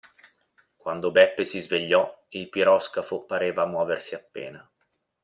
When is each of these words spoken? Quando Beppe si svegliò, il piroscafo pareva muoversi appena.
Quando 0.77 1.11
Beppe 1.11 1.45
si 1.45 1.59
svegliò, 1.61 2.25
il 2.29 2.49
piroscafo 2.49 3.21
pareva 3.25 3.67
muoversi 3.67 4.15
appena. 4.15 4.67